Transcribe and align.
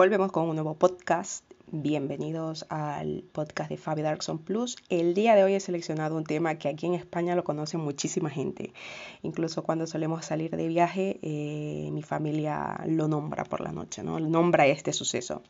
Volvemos 0.00 0.32
con 0.32 0.48
un 0.48 0.56
nuevo 0.56 0.78
podcast. 0.78 1.44
Bienvenidos 1.70 2.64
al 2.70 3.22
podcast 3.32 3.68
de 3.68 3.76
Fabi 3.76 4.00
Darkson 4.00 4.38
Plus. 4.38 4.76
El 4.88 5.12
día 5.12 5.34
de 5.34 5.44
hoy 5.44 5.52
he 5.52 5.60
seleccionado 5.60 6.16
un 6.16 6.24
tema 6.24 6.54
que 6.54 6.70
aquí 6.70 6.86
en 6.86 6.94
España 6.94 7.36
lo 7.36 7.44
conoce 7.44 7.76
muchísima 7.76 8.30
gente. 8.30 8.72
Incluso 9.20 9.62
cuando 9.62 9.86
solemos 9.86 10.24
salir 10.24 10.56
de 10.56 10.68
viaje, 10.68 11.18
eh, 11.20 11.90
mi 11.92 12.02
familia 12.02 12.82
lo 12.86 13.08
nombra 13.08 13.44
por 13.44 13.60
la 13.60 13.72
noche, 13.72 14.02
¿no? 14.02 14.18
Nombra 14.20 14.66
este 14.66 14.94
suceso. 14.94 15.42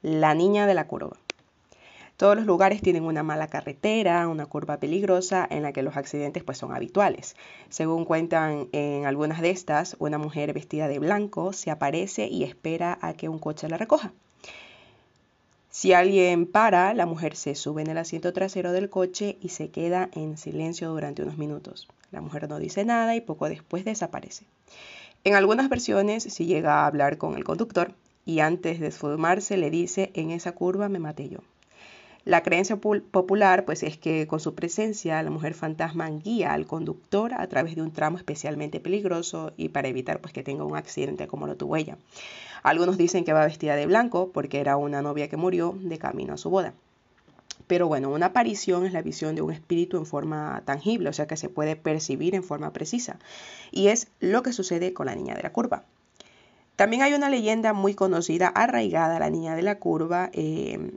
La 0.00 0.32
niña 0.32 0.66
de 0.66 0.72
la 0.72 0.86
curva. 0.86 1.18
Todos 2.16 2.36
los 2.36 2.46
lugares 2.46 2.80
tienen 2.80 3.04
una 3.04 3.24
mala 3.24 3.48
carretera, 3.48 4.28
una 4.28 4.46
curva 4.46 4.76
peligrosa 4.76 5.46
en 5.50 5.62
la 5.62 5.72
que 5.72 5.82
los 5.82 5.96
accidentes 5.96 6.44
pues 6.44 6.58
son 6.58 6.72
habituales. 6.72 7.34
Según 7.70 8.04
cuentan 8.04 8.68
en 8.70 9.04
algunas 9.04 9.40
de 9.40 9.50
estas, 9.50 9.96
una 9.98 10.16
mujer 10.16 10.52
vestida 10.52 10.86
de 10.86 11.00
blanco 11.00 11.52
se 11.52 11.72
aparece 11.72 12.28
y 12.28 12.44
espera 12.44 12.98
a 13.00 13.14
que 13.14 13.28
un 13.28 13.40
coche 13.40 13.68
la 13.68 13.78
recoja. 13.78 14.12
Si 15.70 15.92
alguien 15.92 16.46
para, 16.46 16.94
la 16.94 17.04
mujer 17.04 17.34
se 17.34 17.56
sube 17.56 17.82
en 17.82 17.90
el 17.90 17.98
asiento 17.98 18.32
trasero 18.32 18.70
del 18.70 18.90
coche 18.90 19.36
y 19.40 19.48
se 19.48 19.70
queda 19.70 20.08
en 20.12 20.38
silencio 20.38 20.90
durante 20.90 21.22
unos 21.22 21.36
minutos. 21.36 21.88
La 22.12 22.20
mujer 22.20 22.48
no 22.48 22.60
dice 22.60 22.84
nada 22.84 23.16
y 23.16 23.22
poco 23.22 23.48
después 23.48 23.84
desaparece. 23.84 24.44
En 25.24 25.34
algunas 25.34 25.68
versiones 25.68 26.22
si 26.22 26.46
llega 26.46 26.82
a 26.82 26.86
hablar 26.86 27.18
con 27.18 27.34
el 27.34 27.42
conductor 27.42 27.92
y 28.24 28.38
antes 28.38 28.78
de 28.78 28.86
esfumarse 28.86 29.56
le 29.56 29.70
dice 29.70 30.12
en 30.14 30.30
esa 30.30 30.52
curva 30.52 30.88
me 30.88 31.00
maté 31.00 31.28
yo. 31.28 31.40
La 32.24 32.42
creencia 32.42 32.76
popular 32.76 33.66
pues 33.66 33.82
es 33.82 33.98
que 33.98 34.26
con 34.26 34.40
su 34.40 34.54
presencia 34.54 35.22
la 35.22 35.28
mujer 35.28 35.52
fantasma 35.52 36.08
guía 36.08 36.54
al 36.54 36.66
conductor 36.66 37.34
a 37.34 37.46
través 37.48 37.74
de 37.74 37.82
un 37.82 37.92
tramo 37.92 38.16
especialmente 38.16 38.80
peligroso 38.80 39.52
y 39.58 39.68
para 39.68 39.88
evitar 39.88 40.20
pues 40.20 40.32
que 40.32 40.42
tenga 40.42 40.64
un 40.64 40.74
accidente 40.74 41.26
como 41.26 41.46
lo 41.46 41.56
tuvo 41.56 41.76
ella. 41.76 41.98
Algunos 42.62 42.96
dicen 42.96 43.24
que 43.24 43.34
va 43.34 43.44
vestida 43.44 43.76
de 43.76 43.84
blanco 43.84 44.30
porque 44.32 44.60
era 44.60 44.78
una 44.78 45.02
novia 45.02 45.28
que 45.28 45.36
murió 45.36 45.76
de 45.78 45.98
camino 45.98 46.32
a 46.32 46.38
su 46.38 46.48
boda. 46.48 46.72
Pero 47.66 47.88
bueno, 47.88 48.10
una 48.10 48.26
aparición 48.26 48.86
es 48.86 48.94
la 48.94 49.02
visión 49.02 49.34
de 49.34 49.42
un 49.42 49.52
espíritu 49.52 49.98
en 49.98 50.06
forma 50.06 50.62
tangible, 50.64 51.10
o 51.10 51.12
sea 51.12 51.26
que 51.26 51.36
se 51.36 51.50
puede 51.50 51.76
percibir 51.76 52.34
en 52.34 52.42
forma 52.42 52.72
precisa. 52.72 53.18
Y 53.70 53.88
es 53.88 54.08
lo 54.20 54.42
que 54.42 54.54
sucede 54.54 54.94
con 54.94 55.06
la 55.06 55.14
niña 55.14 55.34
de 55.34 55.42
la 55.42 55.52
curva. 55.52 55.84
También 56.76 57.02
hay 57.02 57.14
una 57.14 57.28
leyenda 57.28 57.72
muy 57.72 57.94
conocida, 57.94 58.48
arraigada 58.48 59.16
a 59.16 59.20
la 59.20 59.30
niña 59.30 59.54
de 59.54 59.62
la 59.62 59.78
curva, 59.78 60.30
eh, 60.32 60.90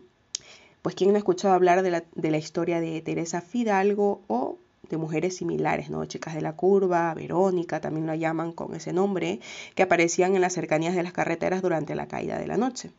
pues 0.88 0.95
quien 0.95 1.09
no 1.09 1.17
ha 1.17 1.19
escuchado 1.19 1.53
hablar 1.53 1.83
de 1.83 1.91
la, 1.91 2.05
de 2.16 2.31
la 2.31 2.38
historia 2.38 2.80
de 2.80 3.02
Teresa 3.02 3.41
Fidalgo 3.41 4.21
o 4.27 4.57
de 4.89 4.95
mujeres 4.95 5.35
similares, 5.35 5.89
¿no? 5.89 6.05
Chicas 6.05 6.33
de 6.33 6.39
la 6.39 6.55
curva, 6.55 7.13
Verónica, 7.13 7.81
también 7.81 8.07
la 8.07 8.16
llaman 8.16 8.53
con 8.53 8.73
ese 8.73 8.94
nombre, 8.94 9.41
que 9.75 9.83
aparecían 9.83 10.33
en 10.35 10.39
las 10.39 10.53
cercanías 10.53 10.95
de 10.95 11.03
las 11.03 11.11
carreteras 11.11 11.61
durante 11.61 11.94
la 11.94 12.07
caída 12.07 12.39
de 12.39 12.47
la 12.47 12.55
noche. 12.55 12.91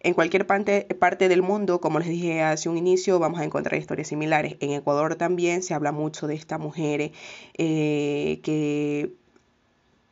En 0.00 0.14
cualquier 0.14 0.46
parte, 0.46 0.86
parte, 0.98 1.28
del 1.28 1.42
mundo, 1.42 1.78
como 1.78 1.98
les 1.98 2.08
dije 2.08 2.40
hace 2.40 2.70
un 2.70 2.78
inicio, 2.78 3.18
vamos 3.18 3.38
a 3.38 3.44
encontrar 3.44 3.78
historias 3.78 4.08
similares. 4.08 4.56
En 4.60 4.70
Ecuador 4.70 5.16
también 5.16 5.62
se 5.62 5.74
habla 5.74 5.92
mucho 5.92 6.26
de 6.26 6.36
esta 6.36 6.56
mujer 6.56 7.12
eh, 7.58 8.40
que 8.42 9.12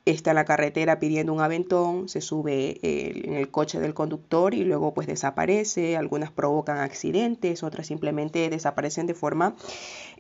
está 0.05 0.31
en 0.33 0.37
la 0.37 0.45
carretera 0.45 0.99
pidiendo 0.99 1.33
un 1.33 1.41
aventón, 1.41 2.09
se 2.09 2.21
sube 2.21 2.79
en 2.83 3.35
el 3.35 3.51
coche 3.51 3.81
del 3.81 3.95
conductor 3.95 4.55
y 4.55 4.65
luego 4.65 4.93
pues 4.93 5.07
desaparece, 5.07 5.97
algunas 5.97 6.31
provocan 6.31 6.79
accidentes, 6.79 7.63
otras 7.63 7.87
simplemente 7.87 8.51
desaparecen 8.51 9.07
de 9.07 9.15
forma 9.15 9.57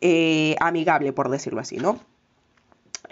eh, 0.00 0.56
amigable, 0.60 1.12
por 1.12 1.28
decirlo 1.28 1.60
así, 1.60 1.76
¿no? 1.76 2.00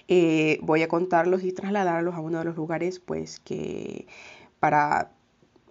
Eh, 0.08 0.58
voy 0.62 0.82
a 0.82 0.88
contarlos 0.88 1.44
y 1.44 1.52
trasladarlos 1.52 2.14
a 2.14 2.20
uno 2.20 2.38
de 2.38 2.44
los 2.44 2.56
lugares 2.56 2.98
pues 2.98 3.38
que 3.40 4.06
para 4.58 5.12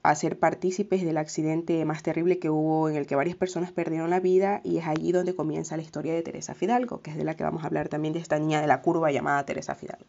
hacer 0.03 0.39
partícipes 0.39 1.03
del 1.03 1.17
accidente 1.17 1.83
más 1.85 2.01
terrible 2.01 2.39
que 2.39 2.49
hubo 2.49 2.89
en 2.89 2.95
el 2.95 3.05
que 3.05 3.15
varias 3.15 3.35
personas 3.35 3.71
perdieron 3.71 4.09
la 4.09 4.19
vida 4.19 4.61
y 4.63 4.77
es 4.77 4.87
allí 4.87 5.11
donde 5.11 5.35
comienza 5.35 5.77
la 5.77 5.83
historia 5.83 6.13
de 6.13 6.23
Teresa 6.23 6.55
Fidalgo, 6.55 7.01
que 7.01 7.11
es 7.11 7.17
de 7.17 7.23
la 7.23 7.35
que 7.35 7.43
vamos 7.43 7.63
a 7.63 7.67
hablar 7.67 7.89
también 7.89 8.13
de 8.13 8.19
esta 8.19 8.39
niña 8.39 8.61
de 8.61 8.67
la 8.67 8.81
curva 8.81 9.11
llamada 9.11 9.45
Teresa 9.45 9.75
Fidalgo. 9.75 10.05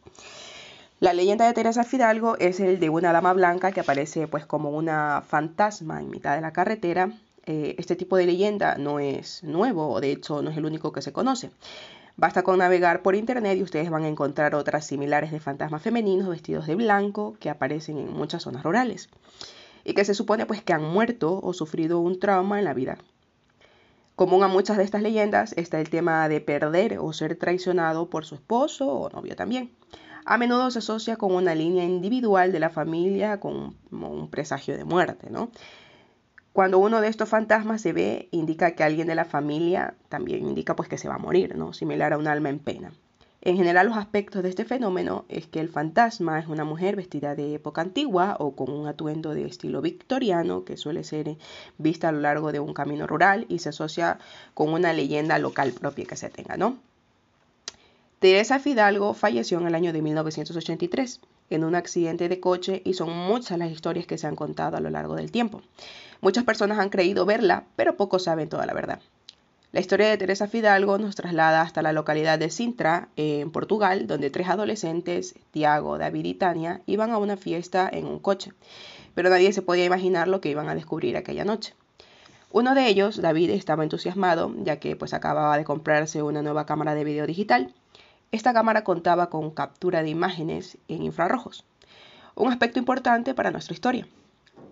La 1.03 1.15
leyenda 1.15 1.49
de 1.49 1.53
Teresa 1.53 1.83
Fidalgo 1.83 2.37
es 2.39 2.61
el 2.61 2.79
de 2.79 2.89
una 2.89 3.13
dama 3.13 3.33
blanca 3.33 3.73
que 3.73 3.81
aparece 3.81 4.29
pues 4.29 4.47
como 4.47 4.71
una 4.71 5.25
fantasma 5.27 6.01
en 6.01 6.09
mitad 6.09 6.37
de 6.37 6.41
la 6.41 6.53
carretera. 6.53 7.11
Eh, 7.45 7.75
este 7.77 7.97
tipo 7.97 8.17
de 8.17 8.25
leyenda 8.25 8.77
no 8.79 9.01
es 9.01 9.43
nuevo, 9.43 10.01
de 10.01 10.13
hecho 10.13 10.43
no 10.43 10.51
es 10.51 10.57
el 10.57 10.65
único 10.65 10.93
que 10.93 11.03
se 11.03 11.13
conoce. 11.13 11.51
Basta 12.17 12.45
con 12.45 12.61
navegar 12.61 13.03
por 13.03 13.17
internet 13.17 13.59
y 13.59 13.65
ustedes 13.65 13.91
van 13.91 14.05
a 14.05 14.09
encontrar 14.09 14.55
otras 14.55 14.87
similares 14.87 15.33
de 15.33 15.41
fantasmas 15.41 15.83
femeninos 15.83 16.29
vestidos 16.29 16.69
de 16.69 16.77
blanco 16.77 17.35
que 17.41 17.51
aparecen 17.51 17.99
en 17.99 18.13
muchas 18.13 18.45
zonas 18.45 18.63
rurales 18.63 19.09
y 19.83 19.95
que 19.95 20.05
se 20.05 20.15
supone 20.15 20.47
pues 20.47 20.63
que 20.63 20.73
han 20.73 20.85
muerto 20.85 21.41
o 21.43 21.53
sufrido 21.53 21.99
un 21.99 22.21
trauma 22.21 22.61
en 22.61 22.65
la 22.65 22.75
vida. 22.75 22.97
Común 24.15 24.45
a 24.45 24.47
muchas 24.47 24.77
de 24.77 24.85
estas 24.85 25.03
leyendas 25.03 25.53
está 25.57 25.81
el 25.81 25.91
tema 25.91 26.29
de 26.29 26.41
perder 26.41 27.01
o 27.01 27.13
ser 27.13 27.35
traicionado 27.35 28.09
por 28.09 28.25
su 28.25 28.37
esposo 28.37 28.87
o 28.87 29.11
novio 29.11 29.35
también 29.35 29.73
a 30.25 30.39
menudo 30.39 30.71
se 30.71 30.79
asocia 30.79 31.17
con 31.17 31.35
una 31.35 31.55
línea 31.55 31.85
individual 31.85 32.53
de 32.53 32.61
la 32.61 32.71
familia 32.71 33.41
con 33.41 33.77
un 33.91 34.29
presagio 34.31 34.77
de 34.77 34.85
muerte, 34.85 35.31
¿no? 35.31 35.51
Cuando 36.53 36.79
uno 36.79 37.01
de 37.01 37.09
estos 37.09 37.29
fantasmas 37.29 37.81
se 37.81 37.95
ve, 37.95 38.29
indica 38.31 38.73
que 38.73 38.85
alguien 38.85 39.07
de 39.07 39.15
la 39.15 39.25
familia 39.25 39.95
también 40.11 40.47
indica 40.47 40.77
pues 40.77 40.89
que 40.89 40.99
se 40.99 41.09
va 41.09 41.15
a 41.15 41.19
morir, 41.19 41.57
¿no? 41.57 41.73
Similar 41.73 42.13
a 42.13 42.19
un 42.19 42.27
alma 42.27 42.51
en 42.51 42.59
pena. 42.59 42.93
En 43.45 43.57
general 43.57 43.89
los 43.89 43.97
aspectos 43.97 44.43
de 44.45 44.51
este 44.51 44.65
fenómeno 44.65 45.25
es 45.29 45.49
que 45.49 45.59
el 45.59 45.69
fantasma 45.69 46.39
es 46.39 46.47
una 46.47 46.65
mujer 46.65 46.95
vestida 46.95 47.35
de 47.35 47.55
época 47.55 47.81
antigua 47.81 48.37
o 48.39 48.55
con 48.55 48.71
un 48.71 48.87
atuendo 48.87 49.35
de 49.35 49.47
estilo 49.47 49.81
victoriano 49.81 50.65
que 50.65 50.77
suele 50.77 51.03
ser 51.03 51.37
vista 51.77 52.11
a 52.11 52.13
lo 52.13 52.21
largo 52.21 52.53
de 52.53 52.61
un 52.61 52.73
camino 52.73 53.09
rural 53.09 53.47
y 53.49 53.59
se 53.59 53.71
asocia 53.71 54.19
con 54.55 54.73
una 54.73 54.93
leyenda 54.93 55.39
local 55.39 55.73
propia 55.73 56.05
que 56.05 56.17
se 56.17 56.29
tenga, 56.29 56.57
¿no? 56.57 56.77
Teresa 58.23 58.61
Fidalgo 58.61 59.15
falleció 59.15 59.59
en 59.59 59.67
el 59.67 59.75
año 59.75 59.93
de 59.93 60.01
1983 60.01 61.21
en 61.51 61.65
un 61.65 61.75
accidente 61.75 62.29
de 62.29 62.39
coche 62.39 62.81
y 62.85 62.95
son 62.95 63.11
muchas 63.11 63.59
las 63.59 63.73
historias 63.73 64.07
que 64.07 64.17
se 64.17 64.29
han 64.29 64.37
contado 64.37 64.77
a 64.77 64.81
lo 64.81 64.91
largo 64.91 65.17
del 65.17 65.33
tiempo. 65.33 65.61
Muchas 66.21 66.45
personas 66.45 66.79
han 66.79 66.89
creído 66.89 67.27
verla, 67.27 67.65
pero 67.75 67.97
pocos 67.97 68.23
saben 68.23 68.49
toda 68.49 68.65
la 68.65 68.75
verdad. 68.75 69.01
La 69.73 69.81
historia 69.81 70.09
de 70.09 70.19
Teresa 70.19 70.47
Fidalgo 70.47 70.99
nos 70.99 71.17
traslada 71.17 71.63
hasta 71.63 71.83
la 71.83 71.93
localidad 71.93 72.39
de 72.39 72.49
Sintra, 72.51 73.09
en 73.17 73.51
Portugal, 73.51 74.07
donde 74.07 74.31
tres 74.31 74.49
adolescentes, 74.49 75.35
Tiago, 75.51 75.99
David 75.99 76.25
y 76.25 76.35
Tania, 76.35 76.81
iban 76.87 77.11
a 77.11 77.19
una 77.19 77.37
fiesta 77.37 77.91
en 77.93 78.07
un 78.07 78.21
coche, 78.21 78.53
pero 79.17 79.31
nadie 79.31 79.53
se 79.53 79.63
podía 79.63 79.85
imaginar 79.85 80.29
lo 80.29 80.41
que 80.41 80.51
iban 80.51 80.69
a 80.69 80.77
descubrir 80.77 81.17
aquella 81.17 81.45
noche. 81.45 81.75
Uno 82.53 82.77
de 82.77 82.87
ellos, 82.87 83.21
David, 83.21 83.51
estaba 83.51 83.83
entusiasmado, 83.83 84.55
ya 84.63 84.77
que 84.77 84.95
pues 84.95 85.13
acababa 85.13 85.59
de 85.59 85.65
comprarse 85.65 86.23
una 86.23 86.43
nueva 86.43 86.67
cámara 86.67 86.95
de 86.95 87.03
video 87.03 87.27
digital 87.27 87.75
esta 88.33 88.55
cámara 88.55 88.83
contaba 88.83 89.29
con 89.29 89.51
captura 89.51 90.03
de 90.03 90.09
imágenes 90.09 90.79
en 90.89 91.03
infrarrojos, 91.03 91.65
un 92.35 92.51
aspecto 92.51 92.79
importante 92.79 93.35
para 93.35 93.51
nuestra 93.51 93.75
historia. 93.75 94.09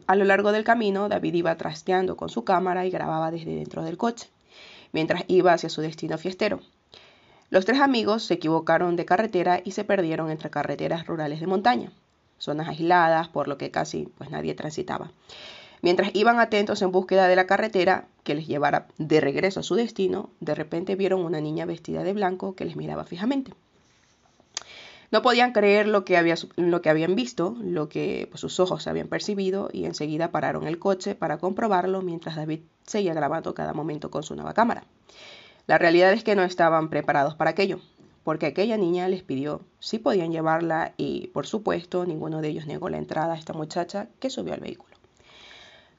A 0.07 0.17
lo 0.17 0.25
largo 0.25 0.51
del 0.51 0.65
camino, 0.65 1.11
David 1.11 1.35
iba 1.35 1.57
trasteando 1.57 2.17
con 2.17 2.31
su 2.31 2.43
cámara 2.43 2.87
y 2.87 2.91
grababa 2.91 3.31
desde 3.31 3.55
dentro 3.55 3.85
del 3.85 3.99
coche, 3.99 4.31
mientras 4.93 5.25
iba 5.29 5.53
hacia 5.53 5.69
su 5.69 5.83
destino 5.83 6.17
fiestero. 6.17 6.61
Los 7.51 7.67
tres 7.67 7.81
amigos 7.81 8.25
se 8.25 8.35
equivocaron 8.35 8.97
de 8.97 9.05
carretera 9.05 9.61
y 9.63 9.73
se 9.73 9.85
perdieron 9.85 10.31
entre 10.31 10.51
carreteras 10.51 11.07
rurales 11.07 11.41
de 11.41 11.47
montaña, 11.47 11.93
zonas 12.39 12.69
aisladas 12.69 13.29
por 13.29 13.47
lo 13.47 13.59
que 13.59 13.71
casi 13.71 14.09
pues, 14.17 14.31
nadie 14.31 14.55
transitaba. 14.55 15.13
Mientras 15.83 16.11
iban 16.15 16.41
atentos 16.41 16.81
en 16.81 16.93
búsqueda 16.93 17.29
de 17.29 17.37
la 17.37 17.47
carretera 17.47 18.07
que 18.31 18.37
les 18.37 18.47
llevara 18.47 18.87
de 18.97 19.21
regreso 19.21 19.59
a 19.59 19.65
su 19.65 19.75
destino, 19.75 20.31
de 20.39 20.55
repente 20.55 20.95
vieron 20.95 21.23
una 21.23 21.41
niña 21.41 21.65
vestida 21.65 22.05
de 22.05 22.13
blanco 22.13 22.55
que 22.55 22.65
les 22.65 22.77
miraba 22.77 23.03
fijamente. 23.03 23.55
No 25.11 25.21
podían 25.21 25.51
creer 25.51 25.89
lo 25.89 26.05
que, 26.05 26.17
habían 26.17 27.17
visto, 27.17 27.57
lo 27.61 27.89
que 27.89 28.29
pues, 28.31 28.41
sus 28.41 28.61
ojos 28.61 28.87
habían 28.87 29.09
percibido, 29.09 29.69
y 29.73 29.85
enseguida 29.85 30.31
pararon 30.31 30.69
el 30.69 30.79
coche 30.79 31.17
para 31.17 31.39
comprobarlo 31.39 32.03
mientras 32.03 32.37
David 32.37 32.61
seguía 32.87 33.15
grabando 33.15 33.53
cada 33.53 33.73
momento 33.73 34.13
con 34.13 34.23
su 34.23 34.37
nueva 34.37 34.55
cámara. 34.55 34.85
La 35.67 35.77
realidad 35.77 36.13
es 36.13 36.23
que 36.23 36.37
no 36.37 36.45
estaban 36.45 36.89
preparados 36.89 37.35
para 37.35 37.51
aquello, 37.51 37.81
porque 38.23 38.47
aquella 38.47 38.77
niña 38.77 39.09
les 39.09 39.25
pidió 39.25 39.63
si 39.81 39.99
podían 39.99 40.31
llevarla 40.31 40.95
y, 40.97 41.33
por 41.35 41.49
supuesto, 41.49 42.07
ninguno 42.07 42.43
de 42.43 42.49
ellos 42.51 42.69
negó 42.69 42.91
la 42.91 42.99
entrada 42.99 43.35
a 43.35 43.39
esta 43.39 43.55
muchacha 43.55 44.07
que 44.21 44.31
subió 44.31 44.55
al 44.55 44.61
vehículo. 44.61 45.00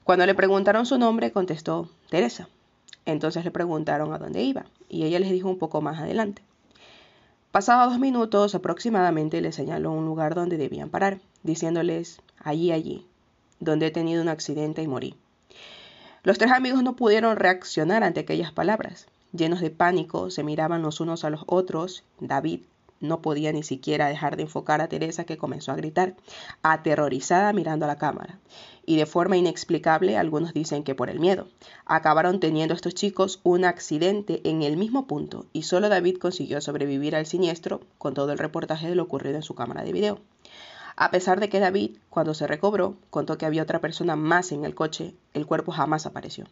Cuando 0.04 0.26
le 0.26 0.34
preguntaron 0.34 0.84
su 0.84 0.98
nombre, 0.98 1.30
contestó 1.30 1.88
Teresa. 2.10 2.48
Entonces 3.06 3.44
le 3.44 3.50
preguntaron 3.50 4.12
a 4.12 4.18
dónde 4.18 4.42
iba 4.42 4.64
y 4.88 5.04
ella 5.04 5.18
les 5.20 5.30
dijo 5.30 5.48
un 5.48 5.58
poco 5.58 5.80
más 5.80 6.00
adelante. 6.00 6.42
Pasados 7.52 7.92
dos 7.92 8.00
minutos 8.00 8.54
aproximadamente 8.54 9.40
le 9.40 9.52
señaló 9.52 9.92
un 9.92 10.06
lugar 10.06 10.34
donde 10.34 10.56
debían 10.56 10.88
parar, 10.88 11.20
diciéndoles 11.42 12.20
allí, 12.38 12.72
allí, 12.72 13.06
donde 13.60 13.86
he 13.86 13.90
tenido 13.90 14.22
un 14.22 14.28
accidente 14.28 14.82
y 14.82 14.88
morí. 14.88 15.14
Los 16.24 16.38
tres 16.38 16.52
amigos 16.52 16.82
no 16.82 16.96
pudieron 16.96 17.36
reaccionar 17.36 18.04
ante 18.04 18.20
aquellas 18.20 18.52
palabras. 18.52 19.06
Llenos 19.32 19.60
de 19.60 19.70
pánico, 19.70 20.30
se 20.30 20.44
miraban 20.44 20.82
los 20.82 21.00
unos 21.00 21.24
a 21.24 21.30
los 21.30 21.42
otros. 21.46 22.04
David 22.20 22.62
no 23.02 23.20
podía 23.20 23.52
ni 23.52 23.62
siquiera 23.62 24.08
dejar 24.08 24.36
de 24.36 24.44
enfocar 24.44 24.80
a 24.80 24.88
Teresa 24.88 25.24
que 25.24 25.36
comenzó 25.36 25.72
a 25.72 25.76
gritar, 25.76 26.14
aterrorizada 26.62 27.52
mirando 27.52 27.84
a 27.84 27.88
la 27.88 27.98
cámara. 27.98 28.38
Y 28.86 28.96
de 28.96 29.06
forma 29.06 29.36
inexplicable, 29.36 30.16
algunos 30.16 30.54
dicen 30.54 30.82
que 30.82 30.94
por 30.94 31.10
el 31.10 31.20
miedo, 31.20 31.48
acabaron 31.84 32.40
teniendo 32.40 32.74
estos 32.74 32.94
chicos 32.94 33.40
un 33.42 33.64
accidente 33.64 34.40
en 34.48 34.62
el 34.62 34.76
mismo 34.76 35.06
punto 35.06 35.46
y 35.52 35.64
solo 35.64 35.88
David 35.88 36.18
consiguió 36.18 36.60
sobrevivir 36.60 37.14
al 37.14 37.26
siniestro 37.26 37.80
con 37.98 38.14
todo 38.14 38.32
el 38.32 38.38
reportaje 38.38 38.88
de 38.88 38.94
lo 38.94 39.02
ocurrido 39.02 39.36
en 39.36 39.42
su 39.42 39.54
cámara 39.54 39.84
de 39.84 39.92
video. 39.92 40.18
A 40.96 41.10
pesar 41.10 41.40
de 41.40 41.48
que 41.48 41.60
David, 41.60 41.96
cuando 42.10 42.34
se 42.34 42.46
recobró, 42.46 42.96
contó 43.10 43.38
que 43.38 43.46
había 43.46 43.62
otra 43.62 43.80
persona 43.80 44.16
más 44.16 44.52
en 44.52 44.64
el 44.64 44.74
coche, 44.74 45.14
el 45.32 45.46
cuerpo 45.46 45.72
jamás 45.72 46.06
apareció. 46.06 46.46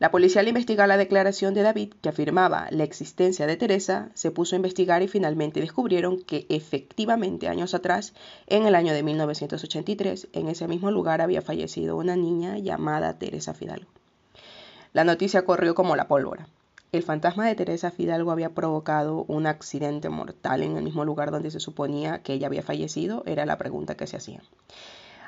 La 0.00 0.10
policía 0.10 0.40
al 0.40 0.48
investigar 0.48 0.88
la 0.88 0.96
declaración 0.96 1.52
de 1.52 1.60
David, 1.60 1.92
que 2.00 2.08
afirmaba 2.08 2.68
la 2.70 2.84
existencia 2.84 3.46
de 3.46 3.58
Teresa, 3.58 4.08
se 4.14 4.30
puso 4.30 4.54
a 4.54 4.56
investigar 4.56 5.02
y 5.02 5.08
finalmente 5.08 5.60
descubrieron 5.60 6.22
que 6.22 6.46
efectivamente 6.48 7.48
años 7.48 7.74
atrás, 7.74 8.14
en 8.46 8.64
el 8.64 8.76
año 8.76 8.94
de 8.94 9.02
1983, 9.02 10.28
en 10.32 10.48
ese 10.48 10.66
mismo 10.68 10.90
lugar 10.90 11.20
había 11.20 11.42
fallecido 11.42 11.98
una 11.98 12.16
niña 12.16 12.56
llamada 12.56 13.18
Teresa 13.18 13.52
Fidalgo. 13.52 13.90
La 14.94 15.04
noticia 15.04 15.44
corrió 15.44 15.74
como 15.74 15.96
la 15.96 16.08
pólvora. 16.08 16.48
El 16.92 17.02
fantasma 17.02 17.46
de 17.46 17.54
Teresa 17.54 17.90
Fidalgo 17.90 18.30
había 18.30 18.54
provocado 18.54 19.26
un 19.28 19.46
accidente 19.46 20.08
mortal 20.08 20.62
en 20.62 20.78
el 20.78 20.82
mismo 20.82 21.04
lugar 21.04 21.30
donde 21.30 21.50
se 21.50 21.60
suponía 21.60 22.22
que 22.22 22.32
ella 22.32 22.46
había 22.46 22.62
fallecido, 22.62 23.22
era 23.26 23.44
la 23.44 23.58
pregunta 23.58 23.98
que 23.98 24.06
se 24.06 24.16
hacía. 24.16 24.40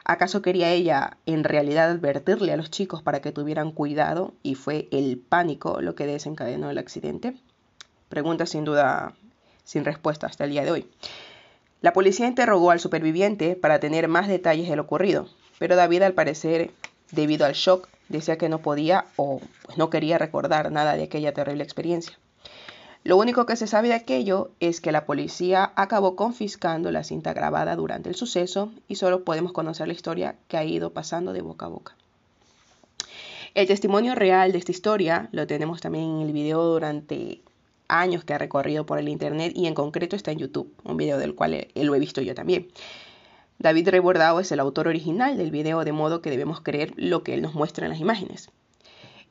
¿Acaso 0.04 0.42
quería 0.42 0.70
ella 0.70 1.16
en 1.26 1.44
realidad 1.44 1.90
advertirle 1.90 2.52
a 2.52 2.56
los 2.56 2.70
chicos 2.70 3.02
para 3.02 3.20
que 3.20 3.30
tuvieran 3.30 3.70
cuidado 3.70 4.34
y 4.42 4.56
fue 4.56 4.88
el 4.90 5.18
pánico 5.18 5.80
lo 5.80 5.94
que 5.94 6.06
desencadenó 6.06 6.70
el 6.70 6.78
accidente? 6.78 7.36
Pregunta 8.08 8.46
sin 8.46 8.64
duda 8.64 9.14
sin 9.64 9.84
respuesta 9.84 10.26
hasta 10.26 10.44
el 10.44 10.50
día 10.50 10.64
de 10.64 10.72
hoy. 10.72 10.90
La 11.82 11.92
policía 11.92 12.26
interrogó 12.26 12.70
al 12.70 12.80
superviviente 12.80 13.54
para 13.54 13.80
tener 13.80 14.08
más 14.08 14.28
detalles 14.28 14.68
de 14.68 14.76
lo 14.76 14.82
ocurrido, 14.82 15.28
pero 15.58 15.76
David 15.76 16.02
al 16.02 16.14
parecer, 16.14 16.72
debido 17.12 17.46
al 17.46 17.54
shock, 17.54 17.88
decía 18.08 18.38
que 18.38 18.48
no 18.48 18.58
podía 18.58 19.06
o 19.16 19.40
pues, 19.64 19.78
no 19.78 19.88
quería 19.88 20.18
recordar 20.18 20.72
nada 20.72 20.96
de 20.96 21.04
aquella 21.04 21.32
terrible 21.32 21.62
experiencia. 21.62 22.18
Lo 23.04 23.16
único 23.16 23.46
que 23.46 23.56
se 23.56 23.66
sabe 23.66 23.88
de 23.88 23.94
aquello 23.94 24.50
es 24.60 24.80
que 24.80 24.92
la 24.92 25.06
policía 25.06 25.72
acabó 25.74 26.14
confiscando 26.14 26.92
la 26.92 27.02
cinta 27.02 27.32
grabada 27.32 27.74
durante 27.74 28.08
el 28.08 28.14
suceso 28.14 28.70
y 28.86 28.94
solo 28.94 29.24
podemos 29.24 29.52
conocer 29.52 29.88
la 29.88 29.94
historia 29.94 30.36
que 30.46 30.56
ha 30.56 30.64
ido 30.64 30.90
pasando 30.90 31.32
de 31.32 31.42
boca 31.42 31.66
a 31.66 31.70
boca. 31.70 31.96
El 33.54 33.66
testimonio 33.66 34.14
real 34.14 34.52
de 34.52 34.58
esta 34.58 34.70
historia 34.70 35.28
lo 35.32 35.46
tenemos 35.48 35.80
también 35.80 36.04
en 36.04 36.20
el 36.22 36.32
video 36.32 36.62
durante 36.62 37.40
años 37.88 38.24
que 38.24 38.34
ha 38.34 38.38
recorrido 38.38 38.86
por 38.86 38.98
el 38.98 39.08
internet 39.08 39.52
y 39.54 39.66
en 39.66 39.74
concreto 39.74 40.14
está 40.14 40.30
en 40.30 40.38
YouTube, 40.38 40.72
un 40.84 40.96
video 40.96 41.18
del 41.18 41.34
cual 41.34 41.66
lo 41.74 41.94
he 41.94 41.98
visto 41.98 42.22
yo 42.22 42.34
también. 42.34 42.68
David 43.58 43.88
Rebordado 43.88 44.40
es 44.40 44.50
el 44.52 44.60
autor 44.60 44.88
original 44.88 45.36
del 45.36 45.50
video, 45.50 45.84
de 45.84 45.92
modo 45.92 46.22
que 46.22 46.30
debemos 46.30 46.60
creer 46.60 46.94
lo 46.96 47.22
que 47.22 47.34
él 47.34 47.42
nos 47.42 47.54
muestra 47.54 47.84
en 47.84 47.92
las 47.92 48.00
imágenes. 48.00 48.50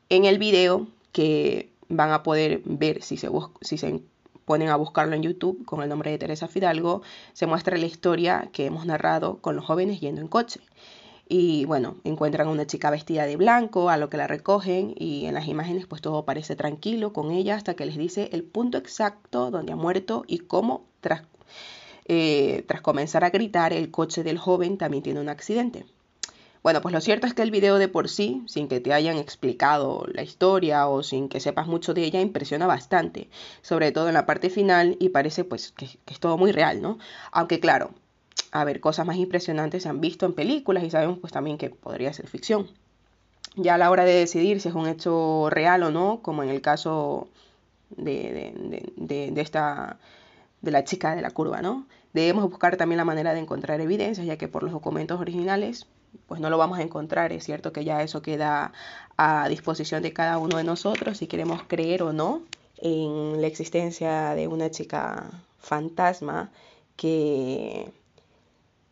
En 0.09 0.25
el 0.25 0.37
video, 0.37 0.87
que 1.11 1.70
van 1.91 2.11
a 2.11 2.23
poder 2.23 2.61
ver 2.65 3.01
si 3.03 3.17
se, 3.17 3.29
si 3.61 3.77
se 3.77 4.01
ponen 4.45 4.69
a 4.69 4.75
buscarlo 4.75 5.15
en 5.15 5.23
YouTube 5.23 5.65
con 5.65 5.81
el 5.83 5.89
nombre 5.89 6.11
de 6.11 6.17
Teresa 6.17 6.47
Fidalgo, 6.47 7.01
se 7.33 7.47
muestra 7.47 7.77
la 7.77 7.85
historia 7.85 8.49
que 8.51 8.65
hemos 8.65 8.85
narrado 8.85 9.37
con 9.37 9.55
los 9.55 9.65
jóvenes 9.65 10.01
yendo 10.01 10.21
en 10.21 10.27
coche. 10.27 10.59
Y 11.33 11.63
bueno, 11.63 11.95
encuentran 12.03 12.47
a 12.49 12.51
una 12.51 12.67
chica 12.67 12.89
vestida 12.89 13.25
de 13.25 13.37
blanco, 13.37 13.89
a 13.89 13.95
lo 13.95 14.09
que 14.09 14.17
la 14.17 14.27
recogen 14.27 14.93
y 14.97 15.27
en 15.27 15.33
las 15.33 15.47
imágenes 15.47 15.85
pues 15.85 16.01
todo 16.01 16.25
parece 16.25 16.57
tranquilo 16.57 17.13
con 17.13 17.31
ella 17.31 17.55
hasta 17.55 17.73
que 17.73 17.85
les 17.85 17.95
dice 17.95 18.29
el 18.33 18.43
punto 18.43 18.77
exacto 18.77 19.49
donde 19.51 19.71
ha 19.71 19.77
muerto 19.77 20.25
y 20.27 20.39
cómo 20.39 20.83
tras, 20.99 21.23
eh, 22.05 22.65
tras 22.67 22.81
comenzar 22.81 23.23
a 23.23 23.29
gritar 23.29 23.71
el 23.71 23.91
coche 23.91 24.23
del 24.23 24.37
joven 24.37 24.77
también 24.77 25.03
tiene 25.03 25.21
un 25.21 25.29
accidente. 25.29 25.85
Bueno, 26.63 26.81
pues 26.81 26.93
lo 26.93 27.01
cierto 27.01 27.25
es 27.25 27.33
que 27.33 27.41
el 27.41 27.49
video 27.49 27.79
de 27.79 27.87
por 27.87 28.07
sí, 28.07 28.43
sin 28.45 28.67
que 28.67 28.79
te 28.79 28.93
hayan 28.93 29.17
explicado 29.17 30.05
la 30.13 30.21
historia 30.21 30.87
o 30.87 31.01
sin 31.01 31.27
que 31.27 31.39
sepas 31.39 31.65
mucho 31.65 31.95
de 31.95 32.03
ella, 32.03 32.21
impresiona 32.21 32.67
bastante, 32.67 33.29
sobre 33.63 33.91
todo 33.91 34.09
en 34.09 34.13
la 34.13 34.27
parte 34.27 34.51
final 34.51 34.95
y 34.99 35.09
parece 35.09 35.43
pues 35.43 35.71
que, 35.71 35.85
es 35.85 36.19
todo 36.19 36.37
muy 36.37 36.51
real, 36.51 36.79
¿no? 36.81 36.99
Aunque 37.31 37.59
claro, 37.59 37.91
a 38.51 38.63
ver, 38.63 38.79
cosas 38.79 39.07
más 39.07 39.17
impresionantes 39.17 39.83
se 39.83 39.89
han 39.89 40.01
visto 40.01 40.27
en 40.27 40.33
películas 40.33 40.83
y 40.83 40.91
sabemos 40.91 41.17
pues 41.19 41.33
también 41.33 41.57
que 41.57 41.71
podría 41.71 42.13
ser 42.13 42.27
ficción. 42.27 42.69
Ya 43.55 43.75
a 43.75 43.77
la 43.79 43.89
hora 43.89 44.05
de 44.05 44.13
decidir 44.13 44.61
si 44.61 44.69
es 44.69 44.75
un 44.75 44.87
hecho 44.87 45.49
real 45.49 45.83
o 45.83 45.91
no, 45.91 46.21
como 46.21 46.43
en 46.43 46.49
el 46.49 46.61
caso 46.61 47.27
de, 47.89 48.53
de, 48.97 49.31
de 49.31 49.41
esta 49.41 49.97
de 50.61 50.71
la 50.71 50.83
chica 50.83 51.15
de 51.15 51.23
la 51.23 51.31
curva, 51.31 51.61
¿no? 51.63 51.87
Debemos 52.13 52.43
buscar 52.49 52.77
también 52.77 52.97
la 52.97 53.05
manera 53.05 53.33
de 53.33 53.39
encontrar 53.39 53.81
evidencias, 53.81 54.27
ya 54.27 54.37
que 54.37 54.47
por 54.47 54.63
los 54.63 54.71
documentos 54.71 55.19
originales 55.19 55.87
pues 56.27 56.41
no 56.41 56.49
lo 56.49 56.57
vamos 56.57 56.79
a 56.79 56.83
encontrar. 56.83 57.31
Es 57.31 57.43
cierto 57.43 57.73
que 57.73 57.83
ya 57.83 58.03
eso 58.03 58.21
queda 58.21 58.73
a 59.17 59.47
disposición 59.49 60.03
de 60.03 60.13
cada 60.13 60.37
uno 60.37 60.57
de 60.57 60.63
nosotros 60.63 61.17
si 61.17 61.27
queremos 61.27 61.63
creer 61.67 62.03
o 62.03 62.13
no 62.13 62.43
en 62.77 63.41
la 63.41 63.47
existencia 63.47 64.33
de 64.35 64.47
una 64.47 64.71
chica 64.71 65.29
fantasma 65.59 66.51
que, 66.95 67.91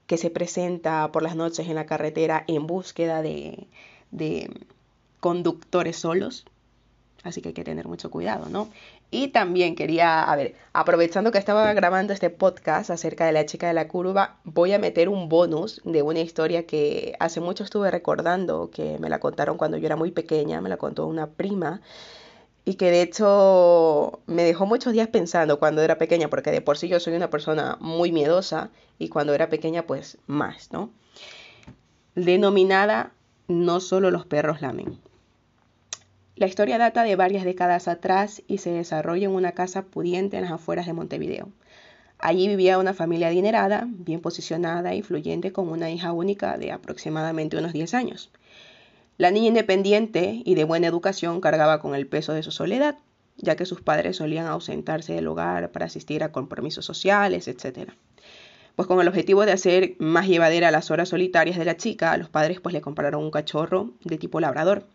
que 0.07 0.17
se 0.17 0.29
presenta 0.29 1.11
por 1.11 1.23
las 1.23 1.35
noches 1.35 1.67
en 1.67 1.75
la 1.75 1.85
carretera 1.85 2.43
en 2.47 2.67
búsqueda 2.67 3.21
de, 3.21 3.67
de 4.11 4.49
conductores 5.19 5.97
solos. 5.97 6.45
Así 7.23 7.41
que 7.41 7.49
hay 7.49 7.53
que 7.53 7.65
tener 7.65 7.87
mucho 7.87 8.09
cuidado, 8.09 8.47
¿no? 8.49 8.69
Y 9.11 9.29
también 9.29 9.75
quería, 9.75 10.23
a 10.23 10.35
ver, 10.35 10.55
aprovechando 10.71 11.31
que 11.31 11.37
estaba 11.37 11.73
grabando 11.73 12.13
este 12.13 12.29
podcast 12.29 12.89
acerca 12.89 13.25
de 13.25 13.33
la 13.33 13.45
chica 13.45 13.67
de 13.67 13.73
la 13.73 13.87
curva, 13.87 14.37
voy 14.45 14.71
a 14.71 14.79
meter 14.79 15.09
un 15.09 15.27
bonus 15.27 15.81
de 15.83 16.01
una 16.01 16.19
historia 16.19 16.65
que 16.65 17.15
hace 17.19 17.41
mucho 17.41 17.63
estuve 17.63 17.91
recordando, 17.91 18.69
que 18.71 18.97
me 18.99 19.09
la 19.09 19.19
contaron 19.19 19.57
cuando 19.57 19.77
yo 19.77 19.85
era 19.85 19.97
muy 19.97 20.11
pequeña, 20.11 20.61
me 20.61 20.69
la 20.69 20.77
contó 20.77 21.07
una 21.07 21.27
prima 21.27 21.81
y 22.65 22.75
que 22.75 22.91
de 22.91 23.01
hecho 23.01 24.19
me 24.27 24.43
dejó 24.43 24.65
muchos 24.65 24.93
días 24.93 25.07
pensando 25.07 25.59
cuando 25.59 25.81
era 25.81 25.97
pequeña, 25.97 26.29
porque 26.29 26.51
de 26.51 26.61
por 26.61 26.77
sí 26.77 26.87
yo 26.87 26.99
soy 26.99 27.15
una 27.15 27.29
persona 27.29 27.77
muy 27.79 28.11
miedosa 28.11 28.69
y 28.99 29.09
cuando 29.09 29.33
era 29.33 29.49
pequeña 29.49 29.87
pues 29.87 30.19
más, 30.27 30.71
¿no? 30.71 30.91
Denominada 32.15 33.11
No 33.47 33.79
solo 33.79 34.11
los 34.11 34.25
perros 34.27 34.61
lamen. 34.61 35.08
La 36.39 36.47
historia 36.47 36.77
data 36.77 37.03
de 37.03 37.17
varias 37.17 37.43
décadas 37.43 37.89
atrás 37.89 38.43
y 38.47 38.59
se 38.59 38.71
desarrolla 38.71 39.25
en 39.25 39.33
una 39.33 39.51
casa 39.51 39.81
pudiente 39.81 40.37
en 40.37 40.43
las 40.43 40.53
afueras 40.53 40.85
de 40.85 40.93
Montevideo. 40.93 41.49
Allí 42.17 42.47
vivía 42.47 42.77
una 42.77 42.93
familia 42.93 43.27
adinerada, 43.27 43.89
bien 43.89 44.21
posicionada 44.21 44.95
y 44.95 45.01
fluyente 45.01 45.51
con 45.51 45.67
una 45.67 45.91
hija 45.91 46.13
única 46.13 46.57
de 46.57 46.71
aproximadamente 46.71 47.57
unos 47.57 47.73
10 47.73 47.93
años. 47.93 48.31
La 49.17 49.31
niña 49.31 49.49
independiente 49.49 50.41
y 50.45 50.55
de 50.55 50.63
buena 50.63 50.87
educación 50.87 51.41
cargaba 51.41 51.81
con 51.81 51.93
el 51.93 52.07
peso 52.07 52.31
de 52.31 52.41
su 52.41 52.51
soledad, 52.51 52.95
ya 53.35 53.57
que 53.57 53.65
sus 53.65 53.81
padres 53.81 54.15
solían 54.15 54.47
ausentarse 54.47 55.11
del 55.11 55.27
hogar 55.27 55.73
para 55.73 55.87
asistir 55.87 56.23
a 56.23 56.31
compromisos 56.31 56.85
sociales, 56.85 57.49
etc. 57.49 57.91
Pues 58.77 58.87
con 58.87 59.01
el 59.01 59.09
objetivo 59.09 59.45
de 59.45 59.51
hacer 59.51 59.95
más 59.99 60.25
llevadera 60.29 60.71
las 60.71 60.89
horas 60.89 61.09
solitarias 61.09 61.57
de 61.57 61.65
la 61.65 61.75
chica, 61.75 62.15
los 62.15 62.29
padres 62.29 62.61
pues 62.61 62.71
le 62.71 62.79
compraron 62.79 63.25
un 63.25 63.29
cachorro 63.29 63.91
de 64.05 64.17
tipo 64.17 64.39
labrador, 64.39 64.85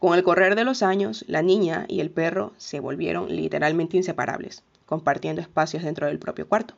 con 0.00 0.14
el 0.14 0.24
correr 0.24 0.54
de 0.54 0.64
los 0.64 0.82
años, 0.82 1.26
la 1.28 1.42
niña 1.42 1.84
y 1.86 2.00
el 2.00 2.10
perro 2.10 2.54
se 2.56 2.80
volvieron 2.80 3.28
literalmente 3.28 3.98
inseparables, 3.98 4.64
compartiendo 4.86 5.42
espacios 5.42 5.82
dentro 5.82 6.06
del 6.06 6.18
propio 6.18 6.48
cuarto. 6.48 6.74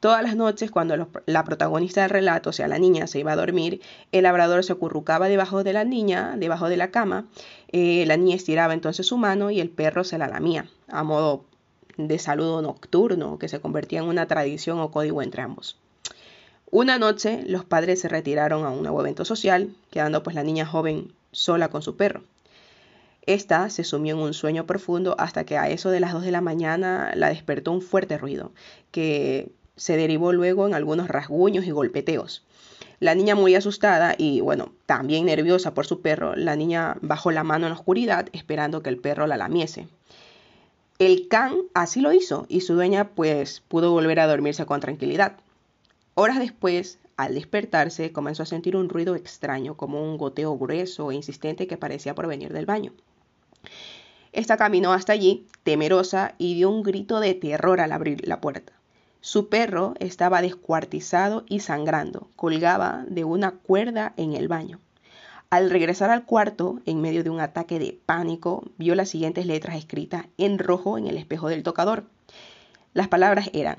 Todas 0.00 0.22
las 0.22 0.36
noches, 0.36 0.70
cuando 0.70 1.08
la 1.24 1.44
protagonista 1.44 2.02
del 2.02 2.10
relato, 2.10 2.50
o 2.50 2.52
sea, 2.52 2.68
la 2.68 2.78
niña, 2.78 3.06
se 3.06 3.20
iba 3.20 3.32
a 3.32 3.36
dormir, 3.36 3.80
el 4.10 4.24
labrador 4.24 4.64
se 4.64 4.74
acurrucaba 4.74 5.28
debajo 5.28 5.64
de 5.64 5.72
la 5.72 5.84
niña, 5.84 6.34
debajo 6.36 6.68
de 6.68 6.76
la 6.76 6.90
cama, 6.90 7.24
eh, 7.68 8.04
la 8.06 8.18
niña 8.18 8.36
estiraba 8.36 8.74
entonces 8.74 9.06
su 9.06 9.16
mano 9.16 9.50
y 9.50 9.58
el 9.58 9.70
perro 9.70 10.04
se 10.04 10.18
la 10.18 10.28
lamía, 10.28 10.68
a 10.88 11.04
modo 11.04 11.46
de 11.96 12.18
saludo 12.18 12.60
nocturno, 12.60 13.38
que 13.38 13.48
se 13.48 13.60
convertía 13.60 14.00
en 14.00 14.08
una 14.08 14.26
tradición 14.26 14.78
o 14.78 14.90
código 14.90 15.22
entre 15.22 15.40
ambos. 15.40 15.78
Una 16.70 16.98
noche, 16.98 17.44
los 17.46 17.64
padres 17.64 18.02
se 18.02 18.10
retiraron 18.10 18.66
a 18.66 18.70
un 18.70 18.82
nuevo 18.82 19.00
evento 19.00 19.24
social, 19.24 19.74
quedando 19.90 20.22
pues 20.22 20.36
la 20.36 20.42
niña 20.42 20.66
joven 20.66 21.14
sola 21.30 21.68
con 21.68 21.80
su 21.80 21.96
perro. 21.96 22.24
Esta 23.26 23.70
se 23.70 23.84
sumió 23.84 24.16
en 24.16 24.20
un 24.20 24.34
sueño 24.34 24.66
profundo 24.66 25.14
hasta 25.16 25.44
que 25.44 25.56
a 25.56 25.70
eso 25.70 25.90
de 25.90 26.00
las 26.00 26.12
2 26.12 26.24
de 26.24 26.32
la 26.32 26.40
mañana 26.40 27.12
la 27.14 27.28
despertó 27.28 27.70
un 27.70 27.80
fuerte 27.80 28.18
ruido, 28.18 28.50
que 28.90 29.52
se 29.76 29.96
derivó 29.96 30.32
luego 30.32 30.66
en 30.66 30.74
algunos 30.74 31.06
rasguños 31.06 31.64
y 31.64 31.70
golpeteos. 31.70 32.44
La 32.98 33.14
niña 33.14 33.36
muy 33.36 33.54
asustada 33.54 34.16
y, 34.18 34.40
bueno, 34.40 34.72
también 34.86 35.26
nerviosa 35.26 35.72
por 35.72 35.86
su 35.86 36.00
perro, 36.00 36.34
la 36.34 36.56
niña 36.56 36.96
bajó 37.00 37.30
la 37.30 37.44
mano 37.44 37.66
en 37.66 37.72
la 37.72 37.78
oscuridad 37.78 38.28
esperando 38.32 38.82
que 38.82 38.90
el 38.90 38.98
perro 38.98 39.28
la 39.28 39.36
lamiese. 39.36 39.86
El 40.98 41.28
can 41.28 41.54
así 41.74 42.00
lo 42.00 42.12
hizo 42.12 42.46
y 42.48 42.60
su 42.62 42.74
dueña 42.74 43.10
pues 43.10 43.60
pudo 43.60 43.92
volver 43.92 44.18
a 44.20 44.26
dormirse 44.26 44.66
con 44.66 44.80
tranquilidad. 44.80 45.36
Horas 46.14 46.38
después, 46.38 46.98
al 47.16 47.34
despertarse, 47.34 48.12
comenzó 48.12 48.42
a 48.42 48.46
sentir 48.46 48.76
un 48.76 48.88
ruido 48.88 49.14
extraño, 49.14 49.76
como 49.76 50.02
un 50.02 50.18
goteo 50.18 50.58
grueso 50.58 51.10
e 51.10 51.14
insistente 51.14 51.66
que 51.66 51.76
parecía 51.76 52.14
provenir 52.14 52.52
del 52.52 52.66
baño. 52.66 52.92
Esta 54.32 54.56
caminó 54.56 54.92
hasta 54.92 55.12
allí, 55.12 55.46
temerosa, 55.62 56.34
y 56.38 56.54
dio 56.54 56.70
un 56.70 56.82
grito 56.82 57.20
de 57.20 57.34
terror 57.34 57.80
al 57.80 57.92
abrir 57.92 58.26
la 58.26 58.40
puerta. 58.40 58.72
Su 59.20 59.48
perro 59.48 59.94
estaba 60.00 60.42
descuartizado 60.42 61.44
y 61.48 61.60
sangrando, 61.60 62.28
colgaba 62.34 63.04
de 63.08 63.24
una 63.24 63.52
cuerda 63.52 64.14
en 64.16 64.32
el 64.32 64.48
baño. 64.48 64.80
Al 65.48 65.70
regresar 65.70 66.10
al 66.10 66.24
cuarto, 66.24 66.80
en 66.86 67.02
medio 67.02 67.22
de 67.22 67.30
un 67.30 67.38
ataque 67.38 67.78
de 67.78 67.98
pánico, 68.06 68.64
vio 68.78 68.94
las 68.94 69.10
siguientes 69.10 69.44
letras 69.44 69.76
escritas 69.76 70.24
en 70.38 70.58
rojo 70.58 70.96
en 70.96 71.06
el 71.06 71.18
espejo 71.18 71.48
del 71.48 71.62
tocador. 71.62 72.04
Las 72.94 73.08
palabras 73.08 73.50
eran, 73.52 73.76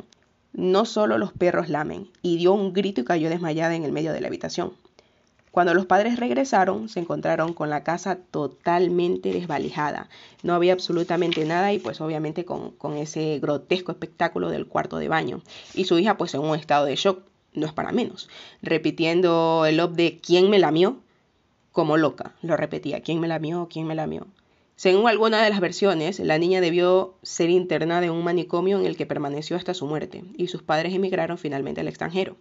no 0.54 0.86
solo 0.86 1.18
los 1.18 1.34
perros 1.34 1.70
lamen, 1.70 2.10
y 2.22 2.38
dio 2.38 2.54
un 2.54 2.74
grito 2.74 3.02
y 3.02 3.06
cayó 3.06 3.28
desmayada 3.28 3.76
en 3.76 3.84
el 3.84 3.92
medio 3.92 4.14
de 4.14 4.22
la 4.22 4.28
habitación. 4.28 4.74
Cuando 5.54 5.76
los 5.76 5.86
padres 5.86 6.18
regresaron, 6.18 6.90
se 6.90 7.00
encontraron 7.00 7.54
con 7.54 7.70
la 7.70 7.84
casa 7.84 8.16
totalmente 8.16 9.32
desvalijada. 9.32 10.10
No 10.42 10.56
había 10.56 10.74
absolutamente 10.74 11.46
nada 11.46 11.72
y 11.72 11.78
pues 11.78 12.02
obviamente 12.02 12.44
con, 12.44 12.74
ese 12.98 13.38
grotesco 13.38 13.92
espectáculo 13.92 14.50
del 14.50 14.66
cuarto 14.66 14.98
de 14.98 15.10
baño. 15.10 15.44
Y 15.76 15.86
su 15.86 16.00
hija 16.00 16.18
pues 16.18 16.34
en 16.34 16.42
un 16.42 16.58
estado 16.58 16.86
de 16.86 16.96
shock, 16.96 17.20
no 17.54 17.68
es 17.68 17.72
para 17.72 17.92
menos, 17.92 18.32
repitiendo 18.64 19.68
el 19.68 19.80
op 19.80 19.94
de 19.94 20.18
¿quién 20.18 20.50
me 20.50 20.58
lamió? 20.58 20.98
como 21.72 21.98
loca. 21.98 22.34
Lo 22.42 22.58
repetía, 22.58 23.02
¿quién 23.02 23.20
me 23.20 23.28
lamió? 23.28 23.68
¿quién 23.72 23.86
me 23.86 23.94
lamió? 23.94 24.26
Según 24.76 25.08
alguna 25.08 25.44
de 25.44 25.52
las 25.52 25.60
versiones, 25.60 26.18
la 26.18 26.40
niña 26.40 26.62
debió 26.62 27.14
ser 27.22 27.52
internada 27.52 28.08
en 28.08 28.12
un 28.12 28.24
manicomio 28.24 28.80
en 28.80 28.88
el 28.88 28.98
que 28.98 29.06
permaneció 29.06 29.56
hasta 29.56 29.76
su 29.76 29.86
muerte 29.86 30.24
y 30.36 30.48
sus 30.48 30.64
padres 30.64 30.96
emigraron 30.96 31.38
finalmente 31.38 31.82
al 31.82 31.90
extranjero. 31.90 32.38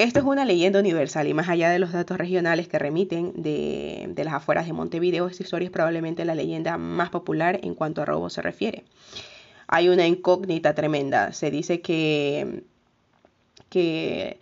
Esto 0.00 0.18
es 0.20 0.24
una 0.24 0.46
leyenda 0.46 0.78
universal 0.78 1.28
y 1.28 1.34
más 1.34 1.50
allá 1.50 1.68
de 1.68 1.78
los 1.78 1.92
datos 1.92 2.16
regionales 2.16 2.68
que 2.68 2.78
remiten 2.78 3.34
de, 3.42 4.10
las 4.24 4.32
afueras 4.32 4.64
de 4.64 4.72
Montevideo, 4.72 5.26
esta 5.26 5.42
historia 5.42 5.66
es 5.66 5.70
probablemente 5.70 6.24
la 6.24 6.34
leyenda 6.34 6.78
más 6.78 7.10
popular 7.10 7.60
en 7.62 7.74
cuanto 7.74 8.00
a 8.00 8.06
robo 8.06 8.30
se 8.30 8.40
refiere. 8.40 8.84
Hay 9.66 9.90
una 9.90 10.06
incógnita 10.06 10.74
tremenda. 10.74 11.34
Se 11.34 11.50
dice 11.50 11.82
que, 11.82 12.64
que 13.68 14.40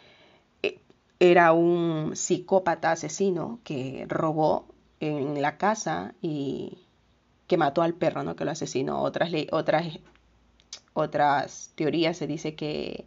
eh, 0.62 0.78
era 1.18 1.50
un 1.50 2.12
psicópata 2.14 2.92
asesino 2.92 3.58
que 3.64 4.06
robó 4.08 4.64
en 5.00 5.42
la 5.42 5.56
casa 5.56 6.14
y 6.22 6.78
que 7.48 7.56
mató 7.56 7.82
al 7.82 7.94
perro, 7.94 8.22
¿no? 8.22 8.36
Que 8.36 8.44
lo 8.44 8.52
asesinó. 8.52 9.02
Otras, 9.02 9.32
otras, 9.50 9.98
otras 10.92 11.72
teorías 11.74 12.16
se 12.16 12.28
dice 12.28 12.54
que 12.54 13.06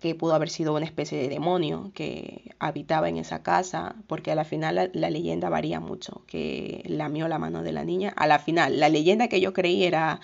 que 0.00 0.14
pudo 0.14 0.34
haber 0.34 0.50
sido 0.50 0.74
una 0.74 0.84
especie 0.84 1.18
de 1.18 1.28
demonio 1.28 1.90
que 1.94 2.54
habitaba 2.58 3.08
en 3.08 3.16
esa 3.16 3.42
casa, 3.42 3.96
porque 4.06 4.30
a 4.30 4.34
la 4.34 4.44
final 4.44 4.90
la, 4.92 5.10
leyenda 5.10 5.48
varía 5.48 5.80
mucho, 5.80 6.22
que 6.26 6.82
lamió 6.86 7.28
la 7.28 7.38
mano 7.38 7.62
de 7.62 7.72
la 7.72 7.84
niña. 7.84 8.12
A 8.16 8.26
la 8.26 8.38
final, 8.38 8.78
la 8.78 8.88
leyenda 8.88 9.28
que 9.28 9.40
yo 9.40 9.52
creí 9.52 9.84
era, 9.84 10.20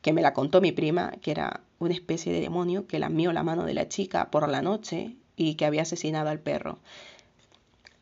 que 0.00 0.12
me 0.12 0.22
la 0.22 0.32
contó 0.32 0.60
mi 0.60 0.70
prima, 0.72 1.12
que 1.20 1.32
era 1.32 1.60
una 1.78 1.94
especie 1.94 2.32
de 2.32 2.40
demonio 2.40 2.86
que 2.86 2.98
lamió 2.98 3.32
la 3.32 3.42
mano 3.42 3.64
de 3.64 3.74
la 3.74 3.88
chica 3.88 4.30
por 4.30 4.48
la 4.48 4.62
noche 4.62 5.16
y 5.34 5.54
que 5.56 5.66
había 5.66 5.82
asesinado 5.82 6.30
al 6.30 6.38
perro. 6.38 6.78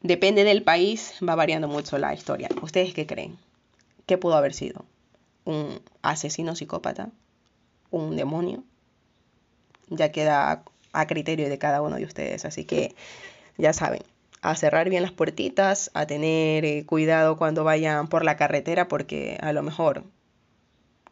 Depende 0.02 0.44
del 0.44 0.62
país, 0.62 1.14
va 1.26 1.34
variando 1.34 1.66
mucho 1.66 1.96
la 1.96 2.12
historia. 2.12 2.50
¿Ustedes 2.60 2.92
qué 2.92 3.06
creen? 3.06 3.38
¿Qué 4.04 4.18
pudo 4.18 4.34
haber 4.34 4.52
sido? 4.52 4.84
¿Un 5.46 5.80
asesino 6.02 6.54
psicópata? 6.54 7.08
¿Un 7.90 8.14
demonio? 8.14 8.62
Ya 9.88 10.12
queda 10.12 10.64
a 10.94 11.06
criterio 11.06 11.48
de 11.48 11.58
cada 11.58 11.82
uno 11.82 11.96
de 11.96 12.04
ustedes. 12.04 12.44
Así 12.44 12.64
que 12.64 12.94
ya 13.58 13.72
saben, 13.72 14.02
a 14.42 14.54
cerrar 14.54 14.88
bien 14.90 15.02
las 15.02 15.12
puertitas, 15.12 15.90
a 15.94 16.06
tener 16.06 16.64
eh, 16.64 16.84
cuidado 16.86 17.36
cuando 17.36 17.64
vayan 17.64 18.08
por 18.08 18.24
la 18.24 18.36
carretera 18.36 18.88
porque 18.88 19.38
a 19.40 19.52
lo 19.52 19.62
mejor 19.62 20.04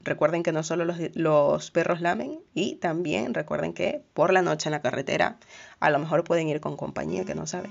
recuerden 0.00 0.42
que 0.42 0.52
no 0.52 0.62
solo 0.62 0.84
los, 0.84 0.98
los, 1.14 1.70
perros 1.70 2.00
lamen 2.00 2.40
y 2.54 2.76
también 2.76 3.34
recuerden 3.34 3.72
que 3.72 4.02
por 4.14 4.32
la 4.32 4.42
noche 4.42 4.68
en 4.68 4.72
la 4.72 4.82
carretera 4.82 5.38
a 5.80 5.90
lo 5.90 5.98
mejor 5.98 6.24
pueden 6.24 6.48
ir 6.48 6.60
con 6.60 6.76
compañía 6.76 7.24
que 7.24 7.34
no 7.34 7.46
saben. 7.46 7.70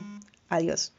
Adiós. 0.49 0.93